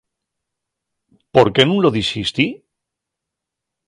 ¿Por 1.33 1.47
qué 1.53 1.63
nun 1.65 1.79
lo 1.83 1.93
dixisti? 1.97 2.47